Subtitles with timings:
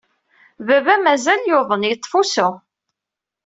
[0.65, 2.49] Baba mazal yuḍen, yeṭṭef usu.